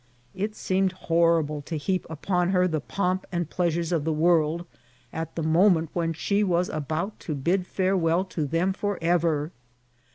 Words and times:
It 0.33 0.55
seemed 0.55 0.93
horrible 0.93 1.61
to 1.61 1.75
heap 1.77 2.07
upon 2.09 2.49
her 2.49 2.67
the 2.67 2.79
pomp 2.81 3.27
and 3.31 3.47
pleasures 3.51 3.91
of 3.91 4.03
the 4.03 4.11
world, 4.11 4.65
at 5.13 5.35
the 5.35 5.43
moment 5.43 5.91
when 5.93 6.11
she 6.11 6.43
was 6.43 6.69
about 6.69 7.19
to 7.19 7.35
bid 7.35 7.67
farewell 7.67 8.25
to 8.25 8.47
them 8.47 8.73
forever. 8.73 9.51